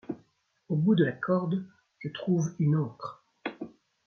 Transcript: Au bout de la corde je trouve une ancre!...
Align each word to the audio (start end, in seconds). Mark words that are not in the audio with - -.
Au 0.69 0.75
bout 0.77 0.95
de 0.95 1.03
la 1.05 1.11
corde 1.11 1.63
je 1.99 2.09
trouve 2.09 2.55
une 2.57 2.75
ancre!... 2.75 3.23